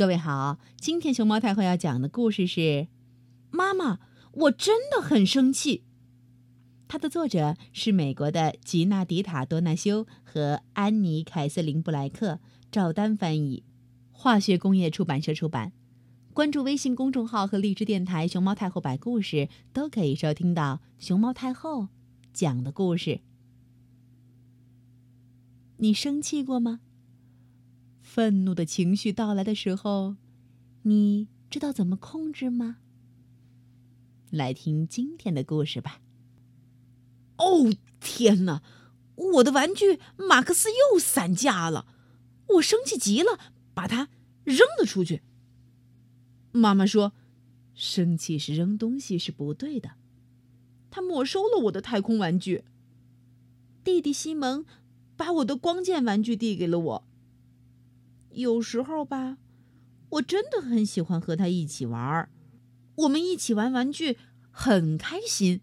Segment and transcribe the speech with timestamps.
[0.00, 2.60] 各位好，今天熊猫太后要讲的故事是
[3.50, 3.98] 《妈妈，
[4.32, 5.76] 我真的很生气》。
[6.88, 12.40] 它的作者是美国的吉娜迪塔多纳修和安妮凯瑟琳布莱克，
[12.72, 13.62] 赵丹翻译，
[14.10, 15.72] 化学工业出版社出版。
[16.32, 21.88] 关注微信公众号和荔枝电台“熊猫太后摆故事”，都可以收听到熊猫太后
[22.32, 23.20] 讲的故事。
[25.76, 26.80] 你生气过吗？
[28.12, 30.16] 愤怒的情绪到来的时候，
[30.82, 32.78] 你知道怎么控制吗？
[34.30, 36.00] 来听今天的故事吧。
[37.36, 38.64] 哦天哪！
[39.14, 41.86] 我的玩具马克思又散架了，
[42.54, 43.38] 我生气极了，
[43.74, 44.08] 把它
[44.42, 45.22] 扔了出去。
[46.50, 47.12] 妈妈说
[47.76, 49.92] ：“生气时扔东西是不对的。”
[50.90, 52.64] 他没收了我的太空玩具。
[53.84, 54.66] 弟弟西蒙
[55.16, 57.09] 把我的光剑玩具递给了我。
[58.30, 59.38] 有时候吧，
[60.10, 62.30] 我真的很喜欢和他一起玩儿，
[62.96, 64.18] 我们一起玩玩具
[64.50, 65.60] 很开心。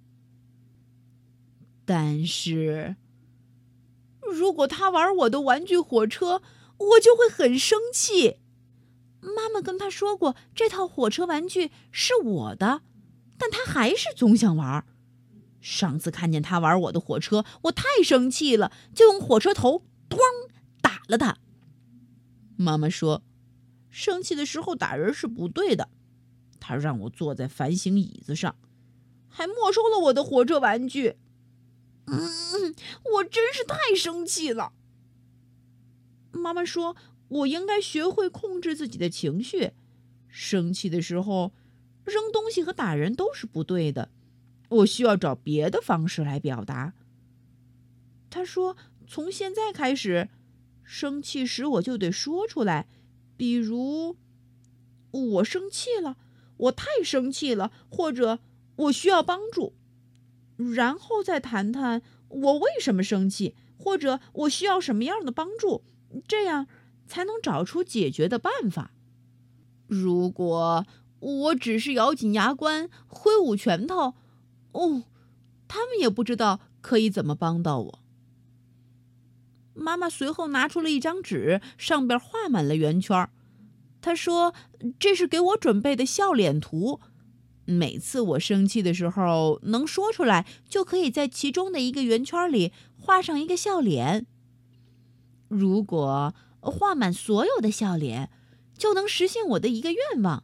[1.86, 2.98] 但是，
[4.22, 6.42] 如果他玩我的玩具火车，
[6.78, 8.38] 我就会很生气。
[9.22, 12.82] 妈妈跟他说过，这套火车玩具是我的，
[13.38, 14.86] 但他还是总想玩。
[15.62, 20.18] 上次看见他玩我的火车，我太生气了，就用火车头“咣”
[20.82, 21.38] 打了他。
[22.58, 23.24] 妈妈说
[23.90, 25.90] ：“生气的时候打人是不对的。”
[26.60, 28.58] 她让我坐在反省椅子上，
[29.30, 31.16] 还没收了我的火车玩具。
[32.08, 32.18] 嗯，
[33.14, 34.74] 我真是太生气了。
[36.32, 36.96] 妈妈说
[37.30, 39.72] ：“我应该学会控制自己的情绪。
[40.28, 41.54] 生气的时候，
[42.04, 44.10] 扔东西和打人都是不对的。
[44.70, 46.94] 我需要找别的方式来表达。”
[48.30, 48.76] 她说
[49.08, 50.30] ：“从现在开始。”
[50.90, 52.88] 生气时我就得说出来，
[53.36, 54.16] 比如
[55.12, 56.16] 我生气了，
[56.56, 58.40] 我太生气了，或者
[58.78, 59.74] 我需要帮助，
[60.56, 65.84] 然后再谈谈我为什么生气，或者我需要什么样的帮助，
[66.26, 66.68] 这样
[67.06, 68.92] 才能找出解决的办法。
[69.88, 70.86] 如果
[71.20, 74.14] 我只是咬紧牙关、挥舞拳头，
[74.72, 75.04] 哦，
[75.68, 78.00] 他们也不知道可以怎么帮到我。
[79.78, 83.30] 妈妈随后拿出了一张纸，上边画满了圆圈。
[84.02, 84.54] 她说
[85.00, 87.00] ：“这是给我准备的笑脸图。
[87.66, 94.26] 每次我生气的时候，能说出来，就可以在其中的一个圆圈里画上一个笑脸。
[95.48, 98.30] 如果画满所有的笑脸，
[98.78, 100.44] 就能实现我的一个愿望，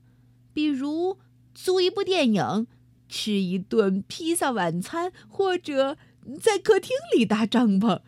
[0.54, 1.18] 比如
[1.54, 2.68] 租一部电影、
[3.08, 5.98] 吃一顿披萨晚餐，或者
[6.42, 8.02] 在客厅里搭帐篷。”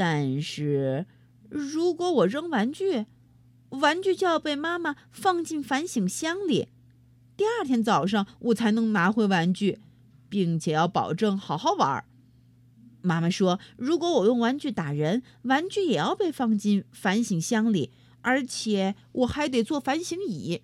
[0.00, 1.04] 但是，
[1.50, 3.04] 如果我扔玩具，
[3.68, 6.68] 玩具就要被妈妈放进反省箱里。
[7.36, 9.78] 第二天早上，我才能拿回玩具，
[10.30, 12.06] 并且要保证好好玩儿。
[13.02, 20.62] 妈妈说，如果我用玩具打人，玩具也要被放进反省箱里，而且我还得坐反省椅。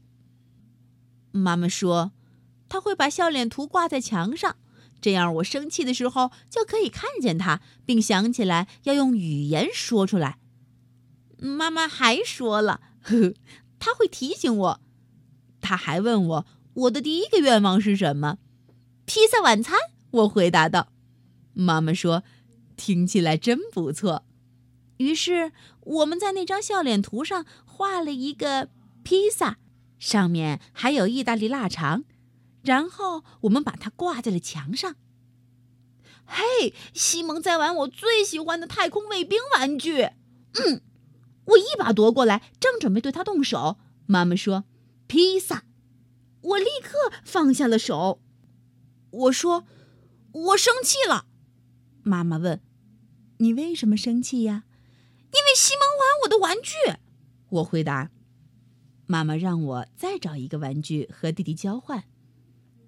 [1.33, 2.13] 妈妈说，
[2.71, 4.57] 她会把笑脸图挂在墙上。
[5.06, 10.39] 这样，我生气的时候就可以看见他，并想起来要用语言说出来。
[11.39, 13.34] 妈妈还说了，呵呵，
[13.78, 14.81] 他会提醒我。
[15.61, 18.39] 他还问我我的第一个愿望是什么？
[19.05, 19.78] 披萨晚餐。
[20.11, 20.89] 我回答道。
[21.53, 22.25] 妈妈说
[22.77, 24.25] ：“听起来真不错。”
[24.99, 25.53] 于是
[25.83, 28.71] 我们在那张笑脸图上画了一个
[29.05, 29.59] 披萨，
[30.00, 32.03] 上面还有意大利腊肠。
[32.66, 34.97] 然后我们把它挂在了墙上。
[36.25, 40.03] 嘿，西蒙在玩我最喜欢的太空卫兵玩具。
[40.03, 40.82] 嗯，
[41.44, 43.78] 我一把夺过来，正准备对他动手。
[44.06, 44.65] 妈妈说
[45.06, 45.62] ：“披萨。”
[46.43, 48.21] 我立刻放下了手。
[49.10, 49.65] 我说
[50.32, 51.26] ：“我生气了。”
[52.03, 52.60] 妈妈问
[53.38, 54.65] ：“你为什么生气呀？”
[55.32, 56.72] 因为西蒙玩我的玩具。
[57.49, 58.10] 我回答。
[59.06, 62.02] 妈妈让我再找一个玩具和弟弟交换。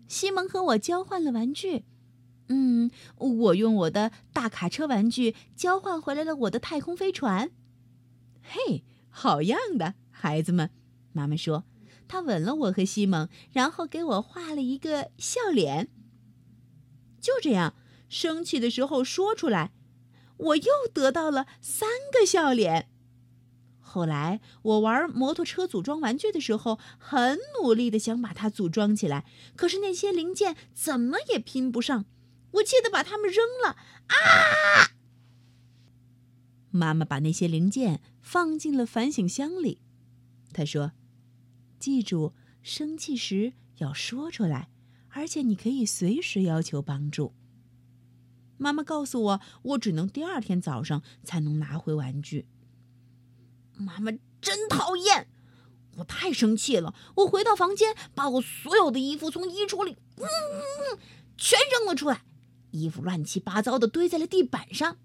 [0.08, 1.84] 西蒙和我交换了玩具，
[2.49, 7.50] 嗯，我用我的大卡车玩具交换回来了我的太空飞船。
[8.43, 10.70] 嘿，好样的，孩子们！
[11.12, 11.64] 妈妈说，
[12.08, 15.90] 她吻了我和西蒙，然后给我画了一个笑脸。
[17.20, 17.75] 就这样，
[18.08, 19.72] 生气的时候说出来，
[20.38, 22.88] 我又得到了三个笑脸。
[23.88, 29.25] 后来我玩摩托车组装玩具的时候，很努力的想把它组装起来，
[29.56, 32.05] 可是那些零件怎么也拼不上，
[32.52, 33.76] 我气得把它们扔了。
[34.08, 34.93] 啊！
[36.70, 39.81] 妈妈把那些零件放进了反省箱里，
[40.52, 40.93] 他说
[41.81, 44.69] ：“记住，生气时要说出来，
[45.08, 47.32] 而且你可以随时要求帮助。”
[48.61, 52.46] 妈妈告诉我，我只能第二天早上才能拿回玩具。
[53.79, 55.29] 妈妈真讨厌！
[55.97, 56.95] 我太生气了。
[57.17, 60.27] 我回到房间，把我所有的衣服从衣橱里，嗯，
[61.37, 62.25] 全扔了出来。
[62.71, 64.99] 衣服乱七八糟的堆在了地板上。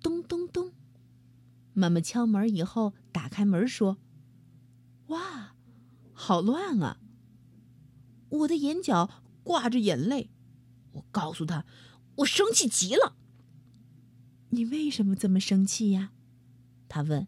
[0.00, 0.72] 咚咚咚，
[1.74, 3.98] 妈妈敲门以后打开门说
[5.08, 5.54] ：“哇，
[6.12, 6.98] 好乱啊！”
[8.30, 9.10] 我的眼角
[9.42, 10.30] 挂着眼泪。
[10.92, 11.66] 我告诉他，
[12.16, 13.16] 我生气极了。
[14.50, 16.12] 你为什么这么生气呀？
[16.92, 17.26] 他问。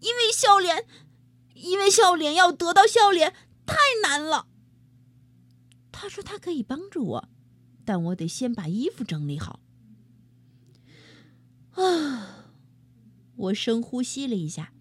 [0.00, 0.86] 因为笑脸。
[1.62, 3.34] 因为笑脸要得到笑脸
[3.66, 4.48] 太难了。
[5.92, 7.28] 他说他可以帮助我，
[7.84, 9.60] 但我得先把衣服整理好。
[11.72, 12.54] 啊！
[13.36, 14.72] 我深呼吸了一下，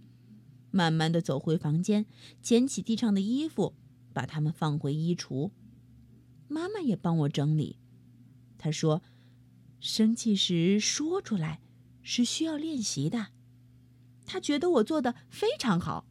[0.72, 2.06] 慢慢的走回房间，
[2.42, 3.76] 捡起地上的衣服，
[4.14, 5.52] 把它们放回衣橱。
[6.48, 7.78] 妈妈也帮我整理。
[8.58, 9.04] 她说
[9.82, 11.60] ：“生气时说出来
[12.02, 13.28] 是需要练习的。”
[14.30, 16.06] 他觉得我做的非常好。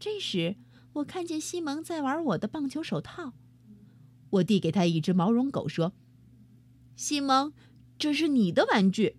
[0.00, 0.56] 这时，
[0.94, 3.34] 我看见西蒙在玩我的棒球手套，
[4.30, 5.92] 我递给他一只毛绒狗，说
[6.96, 7.52] ：“西蒙，
[7.96, 9.16] 这是你的玩具。”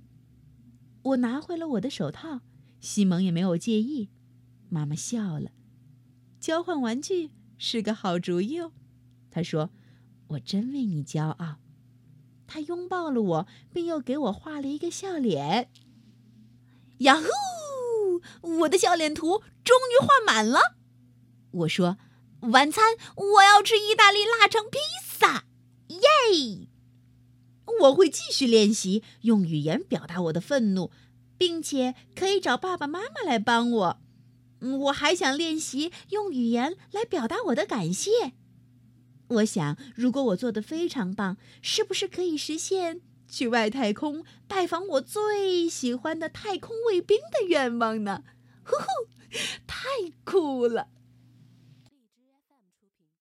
[1.04, 2.42] 我拿回了我的手套，
[2.82, 4.10] 西蒙也没有介意。
[4.68, 5.52] 妈妈笑了，
[6.42, 8.74] 交换玩具是个好主意哦。
[9.32, 9.70] 他说
[10.36, 11.60] ：“我真为你骄傲。”
[12.46, 15.70] 他拥抱了我，并又给我画了一个笑脸。
[17.00, 18.58] 呀呼！
[18.60, 20.76] 我的笑脸图终于画满了。
[21.52, 21.98] 我说
[22.52, 25.46] ：“晚餐我要吃意大利腊肠披萨，
[25.88, 26.68] 耶！”
[27.82, 30.92] 我会继续练习用语言表达我的愤怒，
[31.38, 34.00] 并且可以找爸爸妈妈来帮我。
[34.60, 38.34] 我还想练习用语言来表达我的感谢。
[39.28, 48.24] 我想，如果我做的非常棒，是不是可以实现去外太空拜访我最喜欢的太空卫兵的愿望呢？
[48.64, 48.86] 呼呼，
[49.66, 49.86] 太
[50.24, 50.88] 酷了！